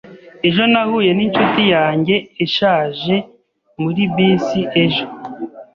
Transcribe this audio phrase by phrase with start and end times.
[0.47, 2.15] Ejo nahuye ninshuti yanjye
[2.45, 3.15] ishaje
[3.81, 5.05] muri bisi ejo